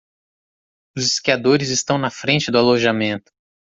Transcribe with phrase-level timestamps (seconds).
[0.97, 3.31] Os esquiadores estão na frente do alojamento.